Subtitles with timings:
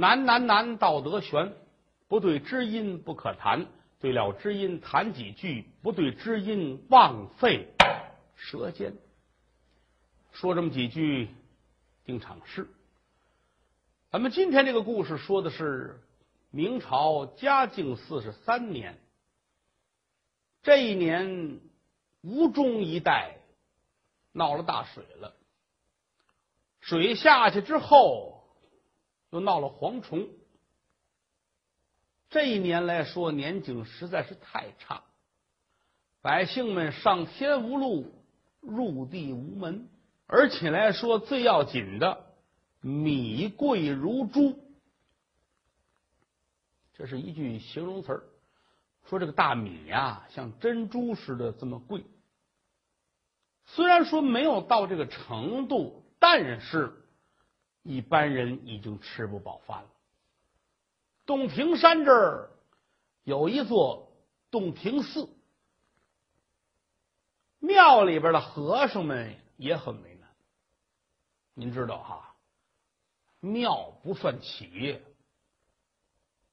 [0.00, 1.52] 难难难，道德悬，
[2.08, 3.66] 不对知音不可谈。
[3.98, 7.68] 对了知音谈几句，不对知音枉费
[8.34, 8.94] 舌尖。
[10.32, 11.28] 说这么几句
[12.06, 12.66] 定场诗。
[14.10, 16.00] 咱们今天这个故事说的是
[16.50, 18.98] 明朝嘉靖四十三年，
[20.62, 21.60] 这一年
[22.22, 23.36] 吴中一带
[24.32, 25.34] 闹了大水了，
[26.80, 28.39] 水下去之后
[29.30, 30.28] 又闹了蝗虫。
[32.28, 35.02] 这一年来说，年景实在是太差，
[36.20, 38.12] 百姓们上天无路，
[38.60, 39.88] 入地无门，
[40.26, 42.26] 而且来说最要紧的，
[42.80, 44.56] 米贵如珠，
[46.92, 48.22] 这是一句形容词儿，
[49.08, 52.04] 说这个大米呀，像珍珠似的这么贵。
[53.64, 56.92] 虽然说没有到这个程度，但是
[57.82, 59.88] 一般人已经吃不饱饭了。
[61.26, 62.50] 洞庭山这儿
[63.24, 64.12] 有一座
[64.50, 65.28] 洞庭寺，
[67.58, 70.28] 庙里边的和尚们也很为难。
[71.54, 72.34] 您知道哈，
[73.40, 75.02] 庙不算企业，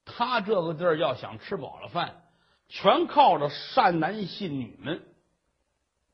[0.04, 2.22] 他这个地儿要想吃饱了饭，
[2.68, 5.02] 全靠着善男信女们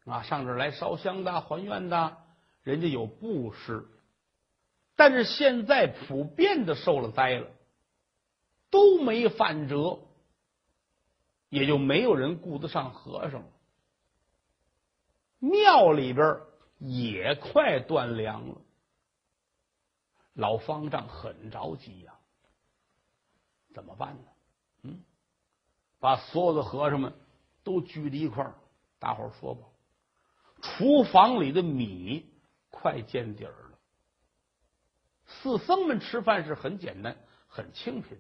[0.07, 2.17] 啊，上这来烧香的、还愿的，
[2.63, 3.87] 人家有布施。
[4.97, 7.49] 但是现在普遍的受了灾了。
[8.71, 10.01] 都没饭辙，
[11.49, 13.47] 也就没有人顾得上和尚了。
[15.39, 16.41] 庙里边
[16.81, 18.57] 也快断粮了，
[20.33, 22.15] 老方丈很着急呀，
[23.73, 24.29] 怎么办呢？
[24.83, 25.01] 嗯，
[26.01, 27.13] 把所有的和尚们
[27.63, 28.55] 都聚在一块儿，
[28.99, 29.69] 大伙儿说吧，
[30.61, 32.29] 厨房里的米
[32.71, 33.64] 快见底儿了。
[35.45, 37.19] 四僧们吃饭是很简单，
[37.49, 38.19] 很清贫。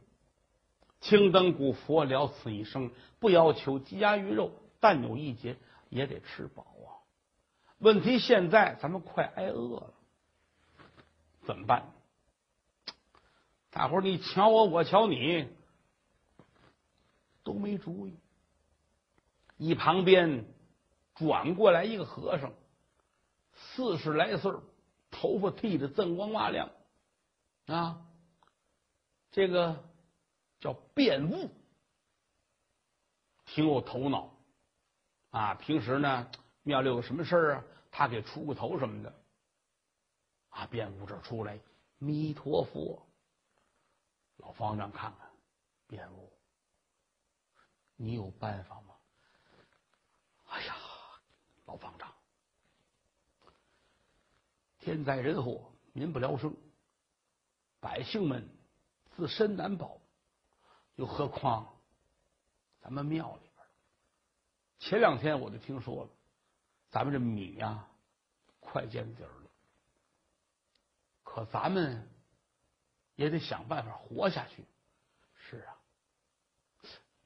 [1.01, 5.57] 青灯古佛了此一生，不要求鸡鸭鱼肉，但有一节
[5.89, 7.01] 也得吃饱啊。
[7.79, 9.95] 问题现在咱们快挨饿了，
[11.47, 11.95] 怎么办？
[13.71, 15.49] 大伙儿你瞧我，我瞧你，
[17.43, 18.19] 都没主意。
[19.57, 20.45] 一旁边
[21.15, 22.53] 转过来一个和尚，
[23.55, 24.53] 四十来岁，
[25.11, 26.69] 头发剃的锃光瓦亮
[27.67, 28.07] 啊，
[29.31, 29.93] 这个。
[30.61, 31.51] 叫辩悟，
[33.45, 34.35] 挺有头脑
[35.29, 35.53] 啊！
[35.57, 36.31] 平时呢，
[36.63, 39.15] 庙里有什么事儿啊，他给出个头什么的
[40.49, 40.65] 啊。
[40.65, 41.61] 辩悟这出来，
[41.99, 43.07] 弥陀佛，
[44.39, 45.31] 老方丈看看，
[45.87, 46.33] 辩悟，
[47.97, 48.95] 你有办法吗？
[50.47, 50.75] 哎呀，
[51.67, 52.11] 老方丈，
[54.79, 56.57] 天灾人祸，民不聊生，
[57.85, 58.49] 百姓们
[59.15, 60.01] 自身难保。
[60.95, 61.77] 又何况，
[62.81, 63.67] 咱们庙里边
[64.79, 66.11] 前两天我就听说了，
[66.89, 67.87] 咱们这米呀，
[68.59, 69.51] 快见底儿了。
[71.25, 72.09] 可咱们
[73.17, 74.65] 也得想办法活下去。
[75.35, 75.77] 是啊，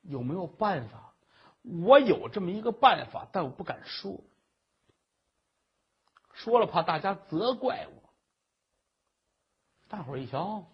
[0.02, 1.14] 有没有办法？
[1.62, 4.18] 我有这么一个办法，但我不敢说，
[6.32, 8.07] 说了怕大家责怪我。
[9.88, 10.64] 大伙儿一瞧，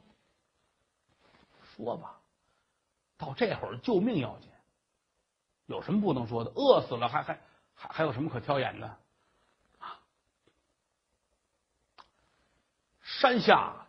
[1.76, 2.20] 说吧。
[3.16, 4.50] 到这会儿救命要紧，
[5.66, 6.50] 有什么不能说的？
[6.50, 7.40] 饿死了还还
[7.74, 8.86] 还还有什么可挑眼的？
[9.78, 10.00] 啊！
[13.00, 13.86] 山下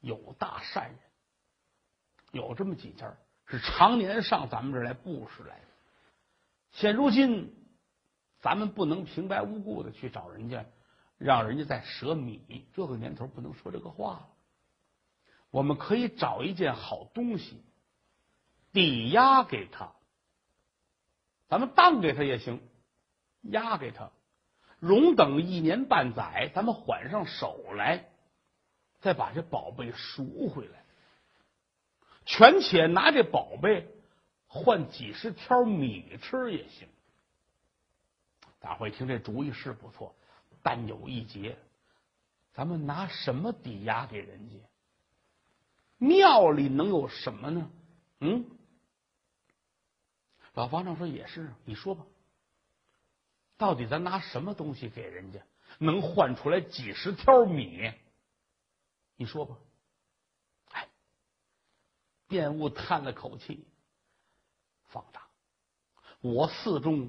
[0.00, 0.98] 有大善人，
[2.32, 3.14] 有这么几家
[3.46, 5.66] 是常年上咱们这儿来布施来的。
[6.72, 7.54] 现如今
[8.40, 10.66] 咱们不能平白无故的去找人家，
[11.18, 12.66] 让人家再舍米。
[12.74, 14.28] 这个年头不能说这个话。
[15.50, 17.62] 我们可以找一件好东西。
[18.72, 19.94] 抵押给他，
[21.48, 22.60] 咱们当给他也行，
[23.40, 24.10] 押给他，
[24.80, 28.10] 容等一年半载，咱们缓上手来，
[29.00, 30.84] 再把这宝贝赎回来。
[32.26, 33.88] 权且拿这宝贝
[34.46, 36.86] 换几十条米吃也行。
[38.60, 40.14] 大伙一听这主意是不错，
[40.66, 41.56] 但有一劫，
[42.52, 44.56] 咱们拿什么抵押给人家？
[45.96, 47.70] 庙里能有什么呢？
[48.18, 48.44] 嗯？
[50.54, 52.04] 老方丈说：“也是，你说吧，
[53.56, 55.40] 到底咱拿什么东西给人家，
[55.78, 57.92] 能换出来几十条米？
[59.14, 59.56] 你说吧。”
[60.74, 60.88] 哎，
[62.26, 63.64] 辩悟叹了口气
[64.90, 65.22] ：“方丈，
[66.22, 67.08] 我寺中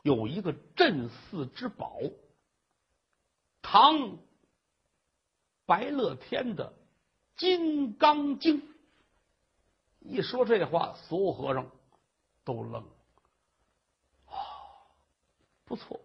[0.00, 2.00] 有一个镇寺之宝，
[3.68, 4.18] 唐
[5.66, 6.72] 白乐天的
[7.36, 8.62] 金刚经。
[9.98, 11.68] 一说这话，所有和尚
[12.44, 12.88] 都愣了。
[14.26, 14.38] 啊，
[15.64, 16.00] 不错，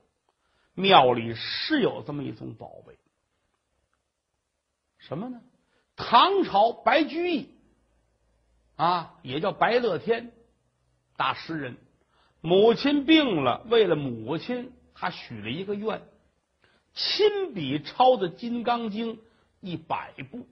[0.73, 2.97] 庙里是有这么一种宝贝，
[4.97, 5.39] 什么呢？
[5.95, 7.53] 唐朝白居易
[8.75, 10.33] 啊，也叫白乐天，
[11.15, 11.77] 大诗人。
[12.41, 16.01] 母亲病了，为了母亲，他许了一个愿，
[17.01, 19.17] 亲笔抄的《金刚经》
[19.59, 20.47] 一百部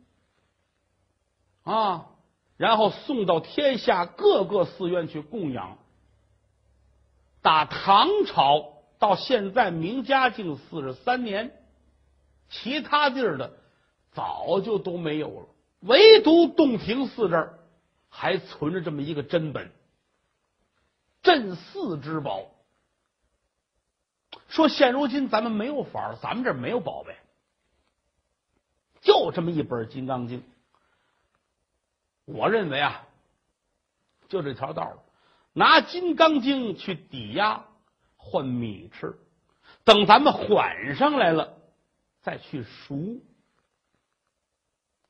[1.64, 2.08] 啊。
[2.58, 5.78] 然后送到天下各个寺院去供养。
[7.42, 11.54] 打唐朝到现在，明嘉靖四十三年，
[12.50, 13.54] 其他地儿的
[14.12, 15.48] 早就都没有了，
[15.80, 17.60] 唯独洞庭寺这儿
[18.10, 19.72] 还存着这么一个真本，
[21.24, 22.42] 镇寺之宝。
[24.50, 27.16] 说现如今咱们没有法儿，咱们这没有宝贝，
[29.02, 30.42] 就这么一本《金刚经》。
[32.26, 33.08] 我认为啊，
[34.28, 35.04] 就这条道
[35.54, 37.66] 拿《金刚经》去抵押
[38.18, 39.18] 换米吃，
[39.84, 41.58] 等咱们缓上来了
[42.22, 43.24] 再去赎。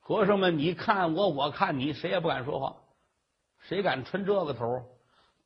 [0.01, 2.75] 和尚们，你看我，我看你，谁也不敢说话，
[3.59, 4.86] 谁敢抻这个头？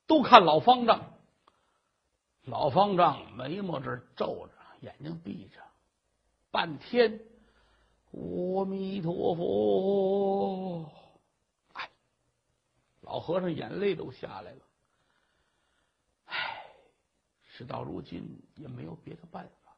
[0.07, 1.12] 都看老方丈。
[2.45, 4.51] 老方丈眉毛这皱着，
[4.81, 5.61] 眼睛闭着，
[6.51, 7.21] 半天，
[8.11, 10.91] 阿弥陀佛。
[11.73, 11.89] 哎
[13.01, 14.65] 老和尚眼泪都下来了，
[16.25, 16.65] 哎，
[17.47, 19.75] 事到如今也没有别的办法，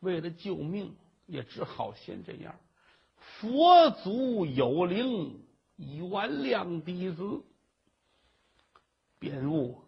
[0.00, 0.94] 为了救命，
[1.26, 2.54] 也只好先这样。
[3.16, 5.42] 佛祖有灵，
[5.76, 7.42] 原谅弟子。
[9.18, 9.84] 便悟，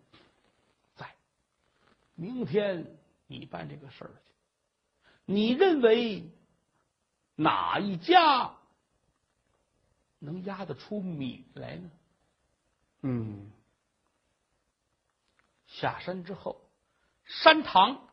[2.22, 2.86] 明天
[3.26, 4.32] 你办这个事儿去。
[5.24, 6.30] 你认为
[7.34, 8.54] 哪一家
[10.20, 11.90] 能压得出米来呢？
[13.00, 13.50] 嗯，
[15.66, 16.60] 下山之后，
[17.24, 18.08] 山堂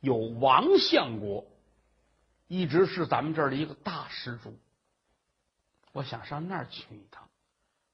[0.00, 1.46] 有王相国，
[2.48, 4.54] 一直是咱们这儿的一个大施主。
[5.92, 7.26] 我想上那儿去一趟，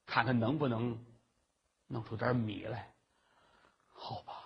[0.05, 1.01] 看看能不能
[1.87, 2.93] 弄出点米来。
[3.93, 4.40] 好吧，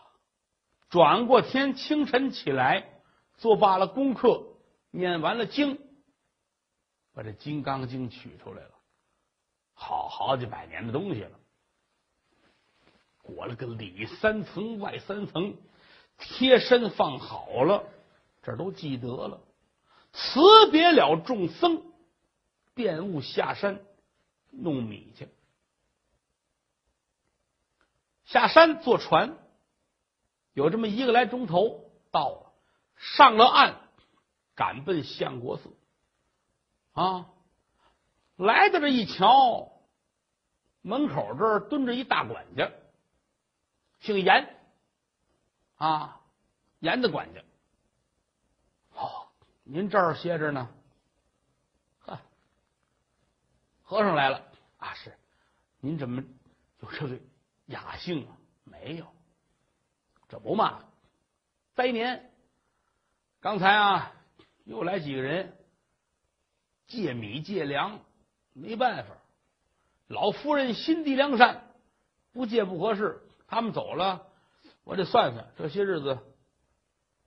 [0.95, 2.87] 转过天清晨起来，
[3.35, 4.45] 做罢了功课，
[4.91, 5.77] 念完了经，
[7.13, 8.71] 把这《金刚经》取出来了。
[9.73, 11.37] 好好几百年的东西了，
[13.23, 15.57] 裹了个里三层外三层，
[16.17, 17.83] 贴身放好了，
[18.41, 19.41] 这都记得了。
[20.13, 20.39] 辞
[20.71, 21.83] 别了众僧，
[22.73, 23.81] 便悟下山
[24.49, 25.27] 弄米去。
[28.23, 29.37] 下山坐船，
[30.55, 32.53] 有这么一个来钟头到了，
[32.95, 33.75] 上了岸，
[34.55, 35.69] 赶奔相国寺
[36.93, 37.29] 啊。
[38.37, 39.73] 来到这一瞧，
[40.81, 42.71] 门口这儿蹲着一大管家，
[43.99, 44.55] 姓严，
[45.75, 46.21] 啊，
[46.79, 47.41] 严的管家。
[48.93, 49.27] 哦，
[49.63, 50.69] 您这儿歇着呢？
[51.99, 52.17] 呵，
[53.83, 54.41] 和尚来了
[54.77, 54.93] 啊！
[54.95, 55.17] 是，
[55.81, 56.23] 您怎么
[56.79, 57.19] 有这个
[57.65, 58.37] 雅兴啊？
[58.63, 59.05] 没有，
[60.35, 60.83] 这不嘛，
[61.75, 62.29] 灾年，
[63.39, 64.11] 刚才啊，
[64.65, 65.55] 又来几个人
[66.87, 68.01] 借米借粮。
[68.51, 69.15] 没办法，
[70.07, 71.73] 老夫人心地良善，
[72.33, 73.21] 不借不合适。
[73.47, 74.27] 他们走了，
[74.83, 76.19] 我得算算这些日子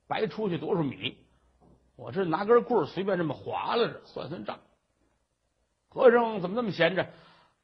[0.06, 1.16] 白出去多少米。
[1.96, 4.60] 我这拿根棍儿随便这么划拉着，算算账。
[5.88, 7.02] 和尚怎么那么闲着？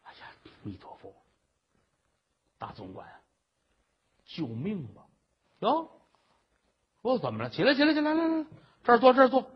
[0.05, 0.27] 哎呀，
[0.63, 1.15] 弥陀佛，
[2.57, 3.07] 大总管，
[4.25, 5.04] 救命吧！
[5.65, 5.91] 哟，
[7.01, 7.49] 我怎么了？
[7.49, 8.47] 起来，起来，起来，来来，
[8.83, 9.51] 这儿坐，这儿坐。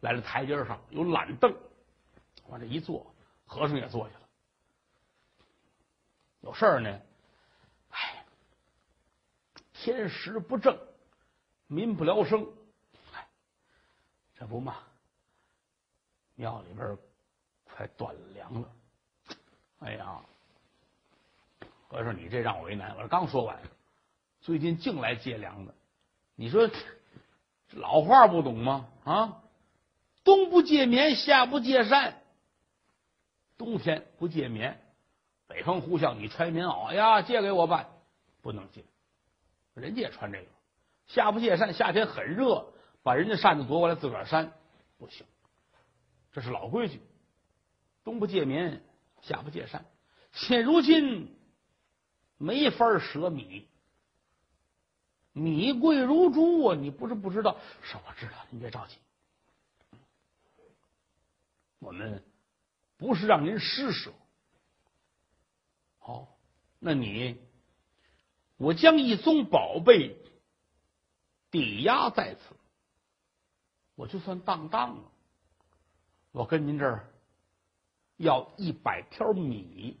[0.00, 1.56] 来了台阶上有懒凳。
[2.48, 3.06] 往这一坐，
[3.46, 4.28] 和尚也坐下了。
[6.40, 7.00] 有事儿呢，
[7.90, 8.24] 哎，
[9.72, 10.78] 天时不正，
[11.66, 12.46] 民不聊生，
[13.14, 13.26] 哎，
[14.34, 14.76] 这不嘛，
[16.34, 16.98] 庙里边
[17.64, 18.70] 快断粮了。
[19.80, 20.20] 哎呀，
[21.88, 22.94] 和尚，你这让我为难。
[22.94, 23.58] 我说刚说完，
[24.48, 25.74] 最近净来借粮的，
[26.34, 26.70] 你说
[27.72, 28.88] 老话不懂吗？
[29.04, 29.42] 啊，
[30.24, 32.22] 冬不借棉，夏不借扇。
[33.58, 34.80] 冬天不借棉，
[35.48, 37.90] 北风呼啸，你穿棉袄，哎呀，借给我吧，
[38.40, 38.82] 不能借，
[39.74, 40.46] 人家也穿这个。
[41.08, 44.54] 夏不借扇，夏天很热，把人家扇子夺过来自个儿扇，
[44.96, 45.26] 不行，
[46.32, 47.02] 这是老规矩。
[48.02, 48.82] 冬不借棉，
[49.20, 49.84] 夏不借扇，
[50.32, 51.36] 现如今
[52.38, 53.67] 没法舍米，
[55.32, 56.76] 米贵如珠啊！
[56.76, 58.96] 你不是不知道，是我知道，你别着急，
[61.78, 62.22] 我们。
[63.00, 64.12] 不是让您施舍。
[66.00, 66.36] 好，
[66.80, 67.40] 那你，
[68.56, 70.16] 我将一宗宝贝
[71.52, 72.56] 抵押在此，
[73.94, 75.12] 我就算当当了。
[76.32, 77.08] 我跟您这儿
[78.16, 79.96] 要一百条米，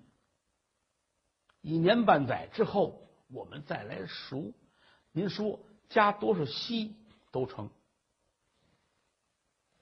[1.60, 4.52] 一年半载之后我们再来赎。
[5.12, 6.96] 您说加多少息
[7.30, 7.70] 都成。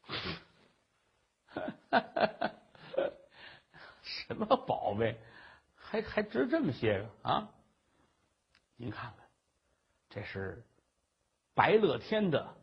[4.02, 5.20] 什么宝贝，
[5.74, 7.48] 还还值这么些个啊？
[8.76, 9.26] 您看看，
[10.10, 10.64] 这是
[11.54, 12.56] 白乐天的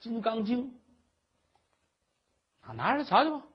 [0.02, 0.72] 《金刚经》，
[2.62, 3.46] 啊，拿出来瞧瞧吧。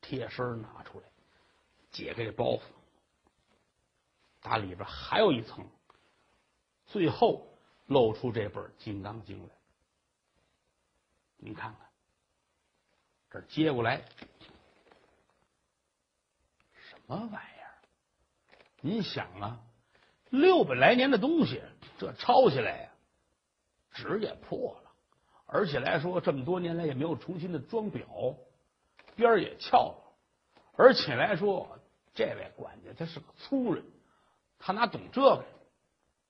[0.00, 1.06] 贴身拿出来，
[1.90, 2.62] 解开这包袱，
[4.40, 5.68] 打里边还有一层，
[6.86, 7.46] 最后
[7.86, 9.54] 露出这本《金刚经》来。
[11.36, 11.88] 您看看，
[13.30, 14.04] 这接过来。
[16.72, 17.74] 什么玩意儿？
[18.80, 19.60] 您想啊，
[20.30, 21.62] 六百来年的东西，
[21.98, 22.90] 这抄起来呀，
[23.92, 24.90] 纸也破了，
[25.46, 28.36] 而且来说这么多年来也没有重新的装裱，
[29.14, 30.14] 边儿也翘了，
[30.76, 31.78] 而且来说
[32.14, 33.84] 这位管家他是个粗人，
[34.58, 35.44] 他哪懂这个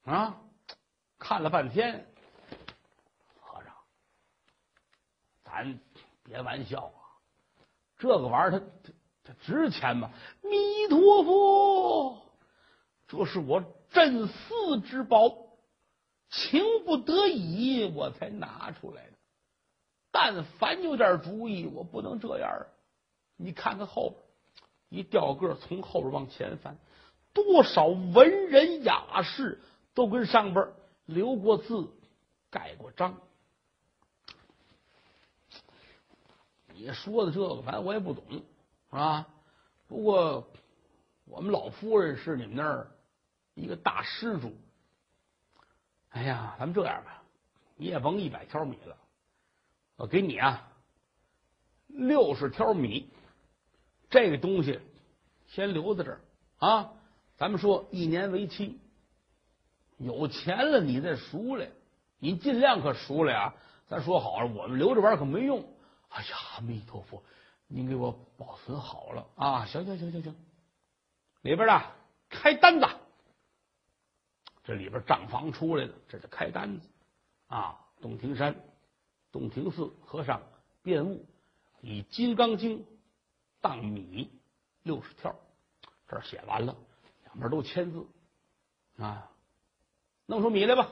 [0.05, 0.43] 啊？
[1.19, 2.07] 看了半天，
[3.41, 3.73] 和尚，
[5.45, 5.79] 咱
[6.23, 7.01] 别玩笑啊，
[7.99, 8.93] 这个玩意儿它它。
[9.43, 10.13] 值钱吗？
[10.41, 12.23] 弥陀佛，
[13.09, 15.33] 这是我镇寺之宝，
[16.31, 19.13] 情不得已我才拿出来的。
[20.13, 22.67] 但凡有点主意，我不能这样。
[23.37, 24.23] 你看看后边，
[24.89, 26.79] 一掉个从后边往前翻，
[27.33, 29.61] 多少文人雅士
[29.93, 30.69] 都跟上边
[31.07, 31.89] 留过字、
[32.51, 33.19] 盖过章。
[36.75, 38.43] 你说的这个，反正我也不懂。
[38.91, 39.27] 啊，
[39.89, 40.47] 不过
[41.25, 42.89] 我们老夫人是你们那儿
[43.55, 44.55] 一个大施主。
[46.11, 47.23] 哎呀，咱们这样吧，
[47.77, 48.97] 你也甭一百条米了，
[49.97, 50.73] 我给你啊
[51.87, 53.09] 六十条米，
[54.09, 54.81] 这个东西
[55.49, 56.21] 先留在这儿
[56.59, 56.93] 啊。
[57.37, 58.79] 咱们说一年为期，
[59.97, 61.69] 有钱了你再赎来，
[62.19, 63.55] 你尽量可赎来啊。
[63.89, 65.61] 咱说好了，我们留着玩可没用。
[66.09, 67.23] 哎呀，阿弥陀佛。
[67.69, 69.67] 您给我保存好了啊！
[69.67, 70.37] 行行行行行，
[71.43, 71.83] 里边的
[72.29, 72.87] 开单子，
[74.63, 76.89] 这里边账房出来了，这是开单子
[77.49, 77.77] 啊！
[78.01, 78.55] 洞庭山
[79.33, 80.41] 洞庭寺和尚
[80.81, 81.27] 变物
[81.81, 82.79] 以《金刚经》
[83.61, 84.31] 当米
[84.85, 85.35] 六十条，
[86.07, 86.77] 这儿写完了，
[87.25, 88.07] 两边都签字
[88.99, 89.29] 啊！
[90.27, 90.91] 弄出米来吧！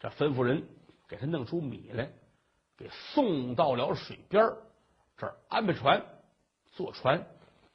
[0.00, 0.66] 这吩咐人
[1.06, 2.10] 给他弄出米来，
[2.76, 4.56] 给送到了水边儿。
[5.16, 6.04] 这儿安排船，
[6.72, 7.24] 坐船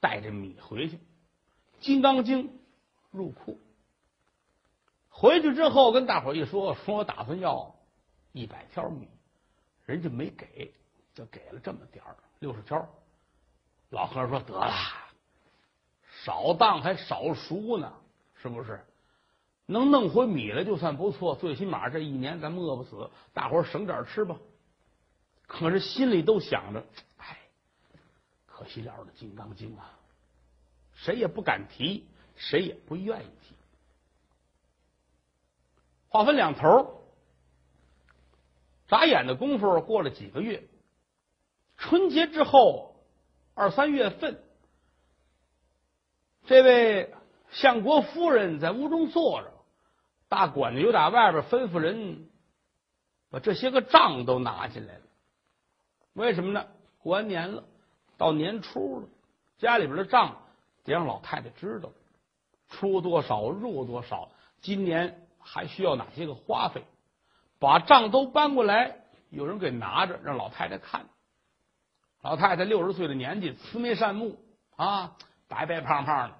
[0.00, 0.96] 带着米回去，
[1.80, 2.48] 《金刚经》
[3.10, 3.58] 入库。
[5.08, 7.74] 回去之后跟大伙一说，说我打算要
[8.32, 9.08] 一百条米，
[9.86, 10.74] 人家没给，
[11.14, 12.86] 就给了这么点儿六十条。
[13.90, 14.70] 老和尚说：“得了，
[16.24, 17.92] 少当还少赎呢，
[18.34, 18.84] 是不是？
[19.70, 24.38] 能弄回米来就算不错，最起码这一年咱们饿不死，大伙省点吃吧。”
[25.46, 26.84] 可是心里都想着。
[28.46, 29.92] 可惜了的《金刚经》啊，
[30.94, 33.54] 谁也不敢提，谁也不愿意提。
[36.08, 37.04] 话分两头，
[38.88, 40.66] 眨眼的功夫过了几个月，
[41.76, 42.96] 春节之后
[43.54, 44.42] 二三月份，
[46.46, 47.14] 这位
[47.52, 49.52] 相国夫人在屋中坐着，
[50.28, 52.28] 大管家又打外边吩咐人
[53.30, 55.02] 把这些个账都拿进来了。
[56.12, 56.66] 为什么呢？
[56.98, 57.64] 过完年了。
[58.16, 59.06] 到年初了，
[59.58, 60.38] 家里边的账
[60.82, 61.90] 得让老太太知道，
[62.68, 64.30] 出多少入多少，
[64.60, 66.82] 今年还需要哪些个花费，
[67.60, 68.96] 把账都搬过来，
[69.30, 71.06] 有人给拿着，让老太太看。
[72.20, 74.40] 老太太六十岁的年纪，慈眉善目
[74.74, 75.16] 啊，
[75.46, 76.36] 白白胖胖的，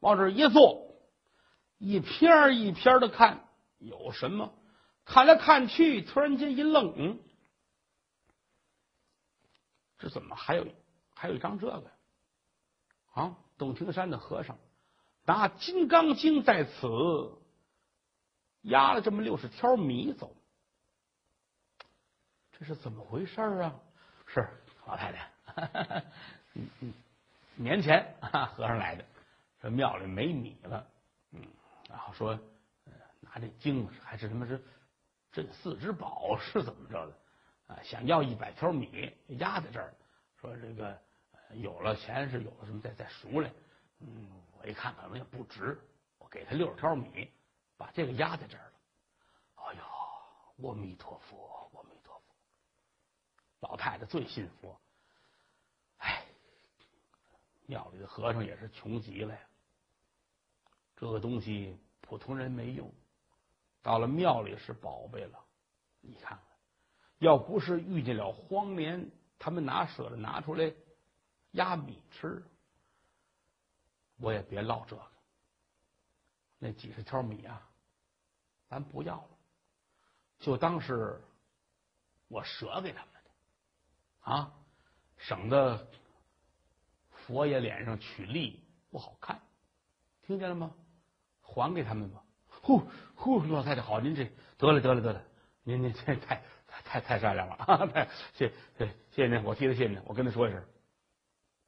[0.00, 0.89] 往这一坐，
[1.80, 3.42] 一篇一篇的看，
[3.78, 4.52] 有什么？
[5.04, 7.18] 看来看去，突然间一愣，嗯
[9.98, 10.66] 这怎么还有？
[11.14, 11.90] 还有一张这个
[13.12, 14.56] 啊，洞庭山的和尚
[15.24, 17.38] 拿《金刚经》在此
[18.62, 20.36] 压了这么六十条米走，
[22.52, 23.74] 这是怎么回事啊？
[24.26, 24.48] 是
[24.86, 25.30] 老太太，
[26.54, 26.94] 嗯嗯，
[27.56, 28.14] 年前
[28.54, 29.04] 和尚来的，
[29.60, 30.86] 这庙里没米了，
[31.90, 32.38] 然后说
[33.20, 34.64] 拿这经还是他妈是
[35.30, 37.12] 镇寺之宝是怎么着的
[37.66, 37.82] 啊？
[37.82, 39.92] 想要一百条米压在这儿，
[40.40, 40.98] 说这个。
[41.54, 43.50] 有了钱是有了什么再再赎来。
[43.98, 45.76] 嗯，我一看可能也不值，
[46.16, 47.28] 我给他六十条米，
[47.76, 48.72] 把这个压在这儿了。
[49.56, 52.22] 哎呦，阿弥陀佛，阿弥陀佛！
[53.66, 54.80] 老太太最信佛。
[55.96, 56.24] 哎，
[57.66, 59.40] 庙里的和尚也是穷极了呀。
[61.00, 62.92] 这个东西普通人没用，
[63.80, 65.42] 到了庙里是宝贝了。
[66.02, 66.40] 你看看，
[67.20, 70.70] 要不是遇见了荒年，他们哪舍得拿出来
[71.52, 72.44] 压米吃？
[74.18, 75.02] 我也别唠这个。
[76.58, 77.66] 那几十条米啊，
[78.68, 79.28] 咱不要了，
[80.38, 81.18] 就当是
[82.28, 84.52] 我舍给他们的啊，
[85.16, 85.88] 省得
[87.10, 89.40] 佛爷脸上取利不好看。
[90.20, 90.70] 听见了吗？
[91.50, 92.22] 还给他们吧。
[92.62, 92.82] 呼
[93.14, 95.22] 呼，老太太好，您这得了得了得了。
[95.64, 96.42] 您您这太
[96.84, 97.86] 太太善良了 啊！
[97.86, 100.00] 太谢谢谢谢您，我替他谢谢您。
[100.06, 100.62] 我跟他说一声，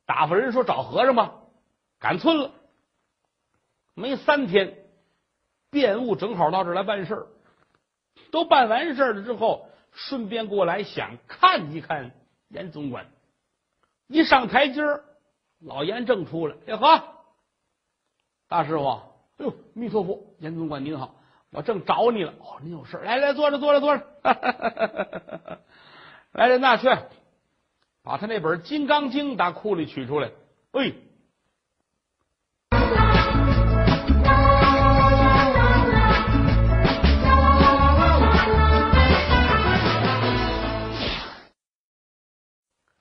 [0.06, 1.34] 打发人说找和尚吧，
[1.98, 2.52] 赶村了。
[3.94, 4.76] 没三天，
[5.70, 7.26] 辩务正好到这儿来办事儿，
[8.30, 12.12] 都办完事儿了之后，顺便过来想看一看
[12.48, 13.06] 严总管。
[14.06, 15.04] 一上台阶儿，
[15.60, 17.24] 老严正出来，哎呵，
[18.48, 19.02] 大师傅，
[19.38, 21.16] 哎呦，弥陀佛，严总管您好。
[21.50, 24.06] 我正找你了，哦，您有事来来坐着坐着坐着，
[26.32, 26.88] 来人呐，去
[28.02, 30.30] 把他那本《金刚经》打库里取出来。
[30.72, 30.92] 哎，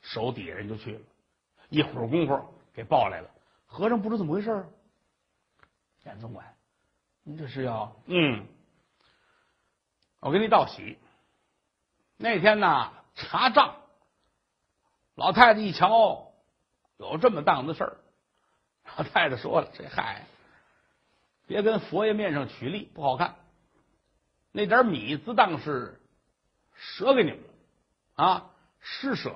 [0.02, 1.00] 手底下人就去了，
[1.70, 2.38] 一会儿功夫
[2.74, 3.30] 给抱来了。
[3.66, 4.66] 和尚不知怎么回事，
[6.04, 6.56] 严总管。
[7.24, 8.48] 您这是要嗯，
[10.20, 10.98] 我给你道喜。
[12.18, 13.76] 那天呢查账，
[15.16, 16.34] 老太太一瞧
[16.98, 17.98] 有这么档子事儿，
[18.98, 20.26] 老太太说了：“这嗨，
[21.48, 23.36] 别跟佛爷面上取利，不好看。
[24.52, 26.02] 那点米自当是
[26.74, 29.30] 舍给你们了啊，施舍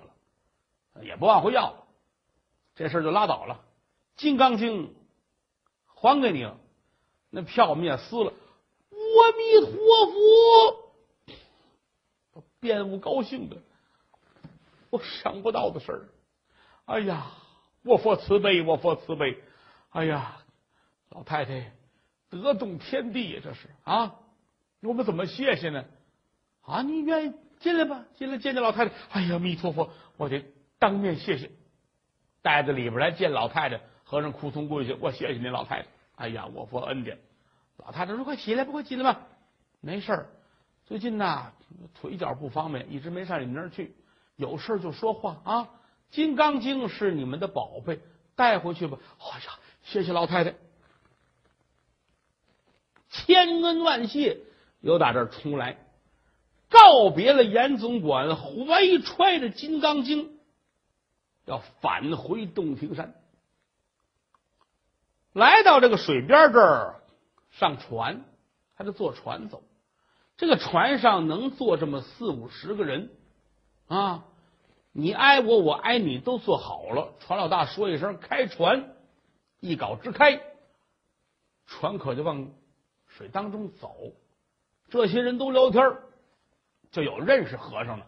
[0.94, 1.88] 了，也不往回要了。
[2.76, 3.64] 这事儿就拉倒了。
[4.16, 4.96] 金刚经
[6.06, 6.58] 还给你了。”
[7.32, 8.32] 那票我们也撕了，
[8.92, 9.70] 阿弥陀
[12.34, 12.44] 佛！
[12.62, 13.58] 辩务高兴的，
[14.90, 16.08] 我想不到的事儿。
[16.86, 17.28] 哎呀，
[17.84, 19.38] 我佛慈悲，我佛慈悲！
[19.90, 20.38] 哎呀，
[21.10, 21.74] 老太太
[22.30, 24.16] 得动天地呀，这是啊！
[24.82, 25.84] 我们怎么谢谢呢？
[26.62, 28.06] 啊，你愿意进来吧？
[28.16, 28.96] 进来见见老太太。
[29.10, 30.46] 哎呀，弥陀佛，我得
[30.80, 31.52] 当面谢谢。
[32.42, 35.90] 带着里边来见老太太，和尚哭从跪下，我谢谢您老太太。
[36.16, 37.20] 哎呀，我佛恩典！
[37.78, 39.28] 老太太说：“快起来，不快起来吧？
[39.82, 40.30] 没事儿，
[40.86, 41.52] 最近呐
[41.94, 43.94] 腿脚不方便，一直没上你们那儿去。
[44.38, 45.64] 有事就说话啊！
[46.12, 48.00] 《金刚经》是你们的宝贝，
[48.36, 50.56] 带回去吧。”哎呀，谢谢老太太，
[53.10, 54.40] 千恩万谢，
[54.80, 55.78] 又打这儿出来，
[56.70, 60.30] 告别了严总管，怀揣着《金刚经》，
[61.44, 63.14] 要返回洞庭山。
[65.36, 66.96] 来到这个水边这儿。
[67.52, 68.26] 上船，
[68.74, 69.62] 还得坐船走。
[70.38, 73.10] 这个船上能坐这么四五十个人
[73.88, 74.26] 啊！
[74.92, 77.14] 你挨我，我挨你，都坐好了。
[77.20, 78.94] 船老大说一声开船，
[79.60, 80.42] 一搞直开，
[81.66, 82.50] 船可就往
[83.08, 83.94] 水当中走。
[84.90, 85.84] 这些人都聊天，
[86.92, 88.06] 就有认识和尚的。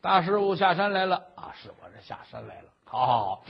[0.00, 1.54] 大师傅下山来了啊！
[1.62, 2.68] 是我这下山来了。
[2.84, 3.44] 好好好，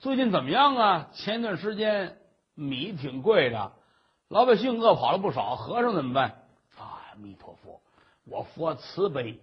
[0.00, 1.08] 最近怎么样啊？
[1.14, 2.18] 前段时间
[2.56, 3.72] 米挺贵的。
[4.26, 6.30] 老百姓饿跑了不少，和尚怎么办？
[6.76, 7.80] 啊，阿弥陀佛，
[8.24, 9.38] 我佛慈悲，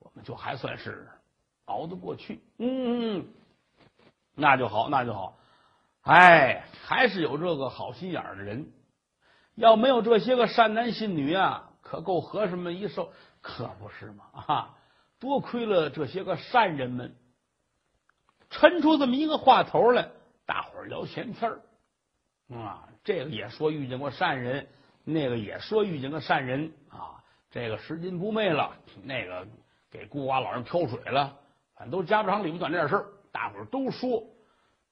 [0.00, 1.08] 我们就还算是
[1.66, 2.42] 熬得过去。
[2.58, 3.26] 嗯嗯，
[4.34, 5.38] 那就好，那就好。
[6.02, 8.72] 哎，还是有这个好心眼的人。
[9.54, 13.12] 要没有这些个善男信女啊，可够和尚们一受。
[13.40, 14.74] 可不是嘛啊！
[15.20, 17.14] 多亏了这些个善人们，
[18.50, 20.08] 抻出这么一个话头来，
[20.44, 21.60] 大伙儿聊闲天儿。
[22.50, 24.66] 啊，这个也说遇见过善人，
[25.04, 27.22] 那个也说遇见个善人啊。
[27.50, 29.46] 这个拾金不昧了，那个
[29.90, 31.38] 给孤寡老人挑水了，
[31.74, 34.22] 反正都家不长里不短这点事儿，大伙都说。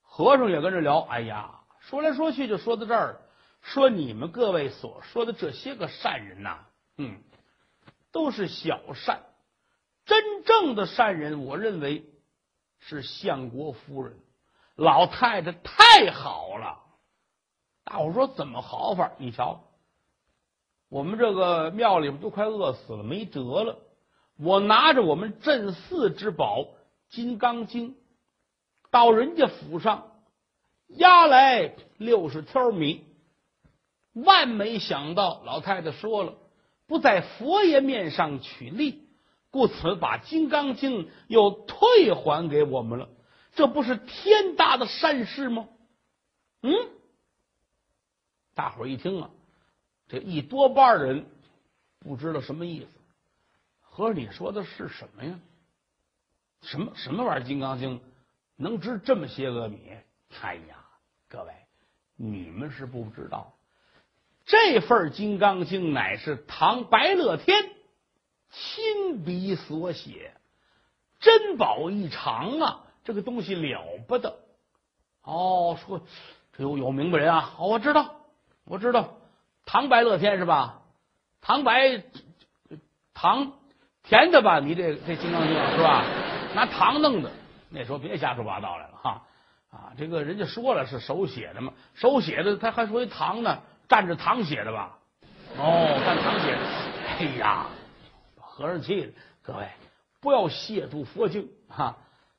[0.02, 3.20] 和尚也跟着聊，哎呀，说来说去就说到这儿，
[3.60, 6.58] 说你们各位所说的这些个善人呐，
[6.96, 7.20] 嗯，
[8.12, 9.20] 都是小善，
[10.06, 12.04] 真正的善人，我认为
[12.78, 14.16] 是相国夫人，
[14.76, 16.83] 老太太太好了。
[17.84, 19.12] 大伙说怎么好法？
[19.18, 19.64] 你瞧，
[20.88, 23.78] 我们这个庙里边都快饿死了，没辙了。
[24.38, 26.60] 我拿着我们镇寺之宝
[27.10, 27.90] 《金刚经》，
[28.90, 30.12] 到人家府上
[30.88, 33.04] 押来六十条米。
[34.12, 36.34] 万没想到，老太太说了，
[36.86, 39.08] 不在佛爷面上取利，
[39.50, 43.08] 故此把《金刚经》又退还给我们了。
[43.54, 45.68] 这不是天大的善事吗？
[46.62, 46.72] 嗯，
[48.54, 49.30] 大伙一听啊，
[50.08, 51.26] 这一多半人
[51.98, 52.88] 不知道什么意思。
[53.80, 55.38] 和尚，你说的是什么呀？
[56.62, 57.44] 什么什么玩意儿？
[57.46, 57.98] 《金刚经》
[58.56, 59.78] 能值这么些个米？
[60.40, 60.84] 哎呀，
[61.28, 61.52] 各位，
[62.16, 63.54] 你们是不知道。
[64.46, 67.70] 这份《金刚经》乃是唐白乐天
[68.50, 70.34] 亲笔所写，
[71.20, 72.84] 珍宝异常啊！
[73.04, 74.38] 这个东西了不得。
[75.22, 76.00] 哦，说
[76.56, 77.54] 这有有明白人啊！
[77.58, 78.23] 哦，我知道，
[78.64, 79.14] 我知道，
[79.66, 80.82] 唐白乐天是吧？
[81.40, 82.02] 唐白
[83.12, 83.52] 唐
[84.02, 84.60] 甜的吧？
[84.60, 86.04] 你这这《金刚经》是吧？
[86.54, 87.30] 拿糖弄的，
[87.68, 89.22] 那时候别瞎说八道来了哈！
[89.70, 93.60] 啊，这个人家说了是手写的嘛，手写的他还说一糖呢。
[93.86, 94.98] 蘸着糖写的吧？
[95.58, 96.60] 哦，蘸糖写的。
[97.18, 97.66] 哎呀，
[98.36, 99.12] 和尚气的！
[99.42, 99.68] 各位
[100.20, 101.98] 不要亵渎佛经哈！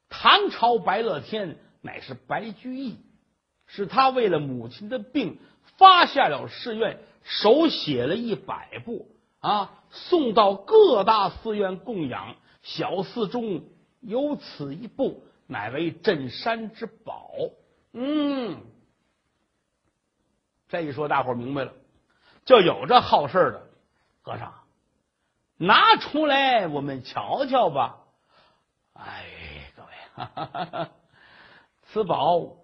[0.10, 2.98] 唐朝白乐天乃是白居易，
[3.68, 5.40] 是他为了母亲的病
[5.78, 9.08] 发下了誓愿，手写了一百部
[9.40, 12.36] 啊，送到各大寺院供养。
[12.62, 13.64] 小寺中
[14.02, 17.32] 有此一部，乃为镇山之宝。
[17.94, 18.58] 嗯。
[20.68, 21.74] 这一说，大伙明白了，
[22.44, 23.68] 就有这好事的
[24.24, 24.54] 和尚，
[25.58, 28.00] 拿出来我们瞧瞧吧。
[28.94, 29.26] 哎，
[29.76, 30.90] 各位，哈哈哈哈
[31.84, 32.56] 此宝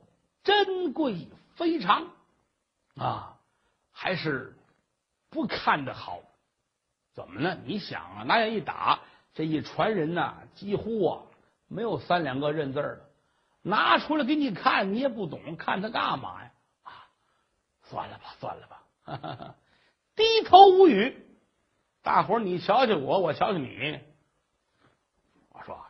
[0.44, 2.08] 珍贵非常
[2.96, 3.38] 啊，
[3.92, 4.58] 还是
[5.30, 6.22] 不看的好。
[7.14, 7.58] 怎么呢？
[7.66, 9.02] 你想啊，拿眼一打，
[9.34, 11.24] 这一传人呐，几乎啊
[11.68, 13.02] 没有三两个认字的。
[13.64, 16.52] 拿出来给你看，你也不懂，看他干嘛呀？
[16.84, 17.08] 啊
[17.84, 19.56] 算了吧，算了吧，哈哈哈
[20.16, 21.28] 低头无语。
[22.02, 24.00] 大伙儿，你瞧瞧我，我瞧瞧你。
[25.50, 25.86] 我说，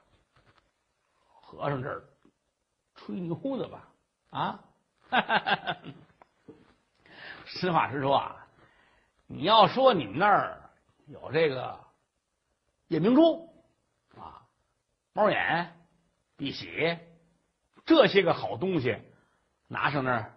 [1.30, 2.04] 和尚这儿
[2.96, 3.88] 吹牛的吧？
[4.32, 4.60] 啊，
[5.10, 5.78] 哈哈哈哈
[7.60, 8.48] 实话实说啊，
[9.28, 10.70] 你要说你们那儿
[11.08, 11.80] 有这个
[12.88, 13.50] 夜明珠
[14.18, 14.42] 啊、
[15.14, 15.76] 猫眼、
[16.38, 16.98] 碧玺
[17.86, 18.98] 这些个好东西，
[19.68, 20.34] 拿上那儿。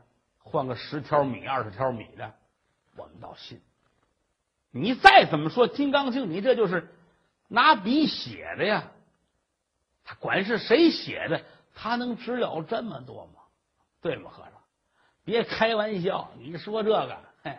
[0.46, 2.34] 换个十条米、二十条米的，
[2.96, 3.62] 我们倒信。
[4.70, 6.94] 你再怎么说《金刚经》，你这就是
[7.48, 8.92] 拿笔写的呀。
[10.04, 11.42] 他管是谁写的，
[11.74, 13.40] 他能值了这么多吗？
[14.02, 14.52] 对吗，和尚？
[15.24, 17.58] 别开玩笑，你说这个，嘿，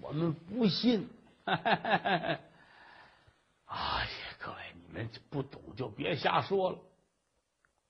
[0.00, 1.08] 我们不信。
[1.44, 2.38] 哎
[3.66, 6.78] 呀，各位，你们不懂就别瞎说了。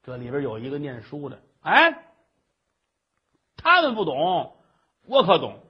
[0.02, 2.08] 这里边有一个念书的，哎。
[3.56, 4.56] 他们不懂，
[5.06, 5.60] 我可懂。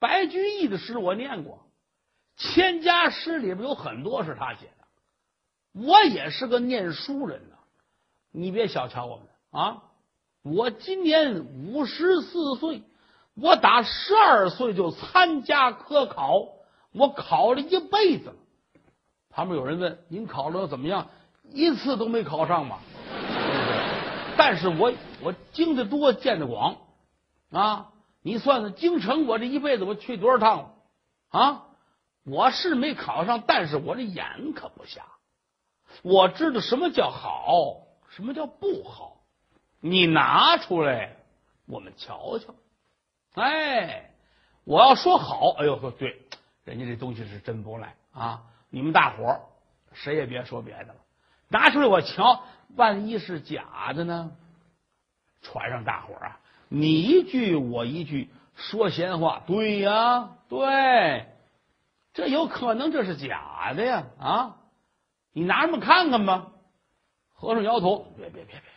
[0.00, 1.64] 白居易的诗我念过，
[2.54, 5.80] 《千家诗》里边有很多是他写的。
[5.80, 7.56] 我也是个念书人呐，
[8.32, 9.87] 你别小瞧我们啊！
[10.42, 12.82] 我今年五十四岁，
[13.34, 16.46] 我打十二岁就参加科考，
[16.92, 18.36] 我考了一辈子了。
[19.30, 21.08] 旁边有人问：“您考的怎么样？
[21.52, 22.78] 一次都没考上吗？”
[24.38, 26.76] 但是我我经的多，见的广。
[27.50, 27.90] 啊，
[28.22, 30.74] 你算算京城，我这一辈子我去多少趟了？
[31.30, 31.66] 啊，
[32.24, 35.02] 我是没考上，但是我这眼可不瞎，
[36.02, 39.17] 我知道什么叫好，什么叫不好。
[39.80, 41.16] 你拿出来，
[41.66, 42.54] 我们瞧瞧。
[43.34, 44.10] 哎，
[44.64, 46.20] 我要说好，哎呦呵，对，
[46.64, 48.42] 人家这东西是真不赖啊！
[48.70, 49.40] 你们大伙儿
[49.92, 50.96] 谁也别说别的了，
[51.48, 52.42] 拿出来我瞧，
[52.76, 54.32] 万一是假的呢？
[55.40, 56.40] 传上大伙儿啊！
[56.68, 61.26] 你一句我一句说闲话，对呀，对，
[62.12, 64.56] 这有可能这是假的呀啊！
[65.32, 66.48] 你拿什么看看吧？
[67.32, 68.67] 和尚摇头，别别别别！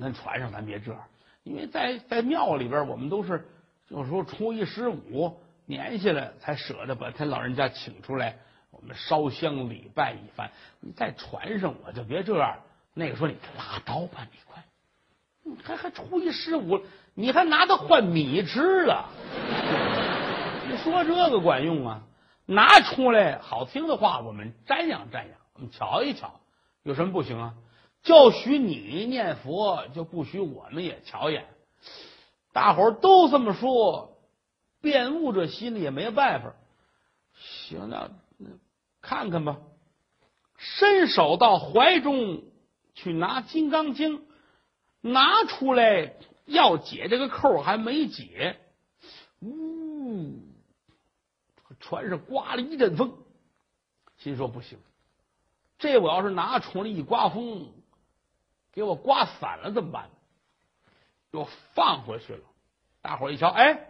[0.00, 1.00] 各位，咱跟船上咱别这样，
[1.44, 3.46] 因为在在庙里边，我们都是
[3.88, 8.38] 有时候初一十五年下来才舍得把他老人家请出来，
[8.70, 10.50] 我们烧香礼拜一番。
[10.80, 12.56] 你在船上我就别这样，
[12.94, 14.64] 那个说你拉倒吧，你快。
[15.42, 16.80] 你还还初一十五，
[17.14, 19.08] 你还拿它换米吃了？
[20.68, 22.02] 你说这个管用啊？
[22.46, 26.40] 拿出来好听的话，我们瞻仰瞻仰，我们瞧一瞧，
[26.82, 27.54] 有什么不行啊？
[28.02, 31.46] 就许你念佛，就不许我们也瞧眼。
[32.52, 34.18] 大伙儿都这么说，
[34.80, 36.54] 辩悟者心里也没办法。
[37.34, 38.10] 行，那
[39.00, 39.58] 看看吧。
[40.56, 42.42] 伸手到怀中
[42.94, 44.18] 去拿《金刚经》，
[45.00, 48.58] 拿出来要解这个扣还没解，
[49.40, 50.34] 呜，
[51.78, 53.16] 船上刮了一阵风，
[54.18, 54.78] 心说不行，
[55.78, 57.72] 这我要是拿出来一刮风，
[58.72, 60.08] 给我刮散了怎么办？
[61.32, 62.40] 又放回去了。
[63.02, 63.86] 大伙一瞧，哎，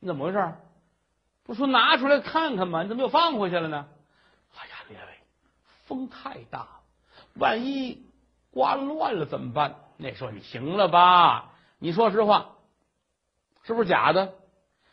[0.00, 0.54] 你怎么回事？
[1.44, 2.82] 不说拿出来看看吗？
[2.82, 3.88] 你怎么又放回去了呢？
[4.54, 5.06] 哎呀，列位，
[5.86, 6.80] 风太大了，
[7.34, 8.04] 万一
[8.50, 9.76] 刮乱了怎么办？
[9.96, 11.52] 那说你行了吧？
[11.78, 12.56] 你说实话，
[13.62, 14.34] 是不是假的？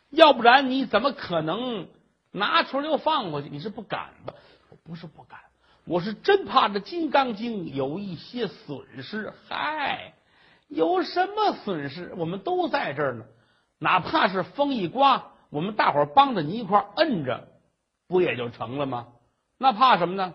[0.08, 1.88] 要不然你怎么可能
[2.30, 3.48] 拿出来又放回去？
[3.48, 4.34] 你是不敢吧？
[4.70, 5.40] 我不是不敢，
[5.86, 9.32] 我是真怕这《金刚经》有一些损失。
[9.48, 10.14] 嗨，
[10.66, 12.12] 有什么损失？
[12.16, 13.24] 我们都在这儿呢，
[13.78, 15.30] 哪怕是风一刮。
[15.48, 17.46] 我们大伙儿帮着你一块摁着，
[18.08, 19.06] 不也就成了吗？
[19.58, 20.34] 那怕什么呢？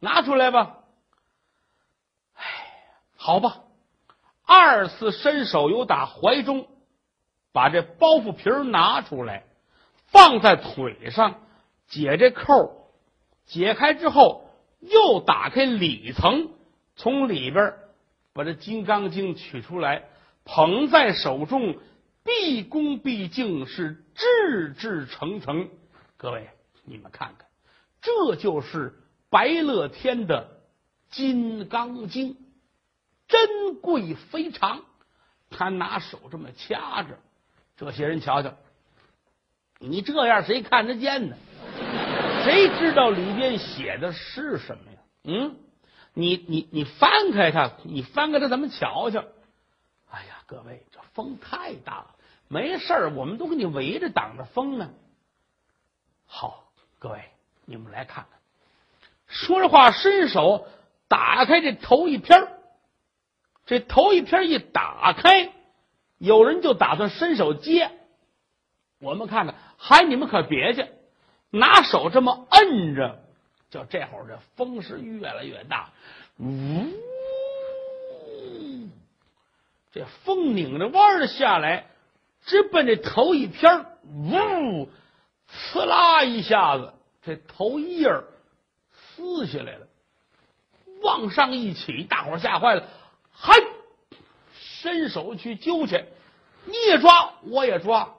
[0.00, 0.78] 拿出来吧。
[2.32, 2.42] 哎，
[3.16, 3.58] 好吧。
[4.46, 6.66] 二次伸手又打怀中
[7.52, 9.44] 把这包袱皮儿拿出来，
[10.06, 11.40] 放在腿上，
[11.88, 12.90] 解这扣，
[13.44, 14.41] 解开之后
[14.82, 16.50] 又打开里层，
[16.96, 17.74] 从里边
[18.34, 20.04] 把这《金刚经》取出来，
[20.44, 21.76] 捧在手中。
[22.24, 25.68] 毕恭毕敬，是志志诚诚。
[26.16, 26.50] 各位，
[26.84, 27.48] 你们看看，
[28.00, 28.94] 这就是
[29.28, 30.60] 白乐天的
[31.16, 32.34] 《金刚经》，
[33.26, 34.82] 珍贵非常。
[35.50, 37.18] 他拿手这么掐着，
[37.76, 38.54] 这些人瞧瞧，
[39.80, 41.36] 你这样谁看得见呢？
[42.44, 44.98] 谁知道里边写的是什么呀？
[45.24, 45.56] 嗯，
[46.14, 49.24] 你你你翻开它，你翻开它，咱们瞧瞧。
[50.10, 52.16] 哎呀，各位，这风太大了。
[52.48, 54.90] 没事，我们都给你围着挡着风呢。
[56.26, 57.22] 好，各位，
[57.64, 58.40] 你们来看看。
[59.26, 60.66] 说着话，伸手
[61.08, 62.48] 打开这头一篇
[63.64, 65.52] 这头一篇一打开，
[66.18, 67.90] 有人就打算伸手接。
[68.98, 70.86] 我们看看，还你们可别去，
[71.52, 73.22] 拿手这么摁着，
[73.70, 75.90] 就这会儿这风是越来越大，
[76.38, 76.86] 呜，
[79.92, 81.86] 这风拧着弯的下来。
[82.44, 84.88] 直奔这头一片呜，
[85.72, 88.10] 呲啦一下子，这头一页
[88.92, 89.86] 撕下来了，
[91.02, 92.88] 往上一起，大伙吓坏了，
[93.30, 93.54] 嗨，
[94.58, 96.04] 伸手去揪去，
[96.64, 98.12] 你也抓，我也抓，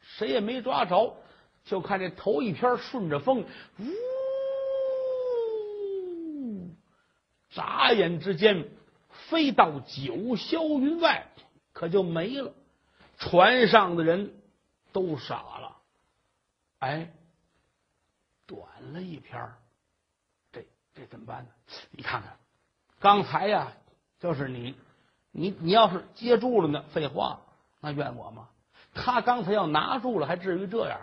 [0.00, 1.18] 谁也没抓着，
[1.68, 3.44] 就看这头一片顺着风，
[3.78, 3.84] 呜，
[7.50, 8.70] 眨眼之间
[9.10, 11.26] 飞到九霄云外，
[11.74, 12.54] 可就没了。
[13.18, 14.32] 船上的人
[14.92, 15.76] 都傻了，
[16.78, 17.12] 哎，
[18.46, 19.52] 短了一篇
[20.50, 21.50] 这这怎么办呢？
[21.90, 22.38] 你看看，
[22.98, 23.74] 刚才呀，
[24.20, 24.74] 就是你，
[25.32, 27.40] 你你要是接住了呢，废话，
[27.80, 28.48] 那怨我吗？
[28.94, 30.98] 他刚才要拿住了，还至于这样？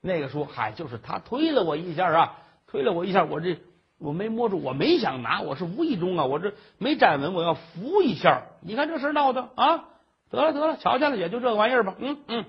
[0.00, 3.58] 那个说，嗨，就是他推了我一下啊，推了我一下，我这
[3.98, 8.44] 我没摸住，我没想拿，我是无意中啊，我这没站稳，我要扶一下。
[8.62, 9.84] 你看这事闹的啊！
[10.30, 11.94] 得了得了，瞧见了，也就这个玩意儿吧。
[11.98, 12.44] 嗯嗯，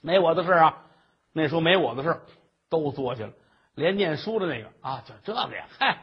[0.00, 0.84] 没我的事啊。
[1.32, 2.20] 那时候没我的事
[2.68, 3.32] 都坐下了。
[3.74, 6.02] 连念书的那个啊，就这个呀，嗨，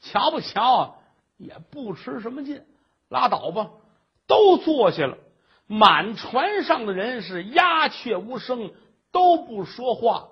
[0.00, 0.94] 瞧不瞧啊？
[1.36, 2.62] 也不吃什么劲，
[3.08, 3.70] 拉倒吧。
[4.26, 5.16] 都坐下了。
[5.66, 8.72] 满船上的人是鸦雀无声，
[9.12, 10.28] 都不说话。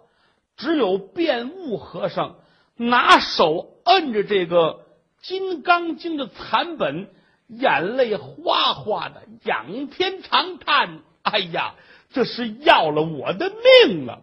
[0.56, 2.36] 只有辩悟和尚
[2.76, 4.56] 拿手摁着这个
[5.22, 7.08] 《金刚经》的残本。
[7.48, 11.76] 眼泪哗哗的，仰天长叹：“哎呀，
[12.10, 13.52] 这是要了我的
[13.86, 14.22] 命了！”